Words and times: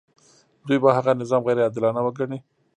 دوی 0.67 0.77
به 0.83 0.89
هغه 0.97 1.11
نظام 1.21 1.41
غیر 1.47 1.57
عادلانه 1.65 2.01
وګڼي. 2.03 2.39